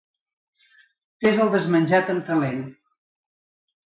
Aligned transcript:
Fer 1.25 1.33
el 1.43 1.51
desmenjat 1.57 2.11
amb 2.13 2.25
talent. 2.29 2.65